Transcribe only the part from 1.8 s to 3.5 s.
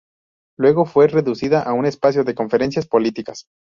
espacio de conferencias políticas.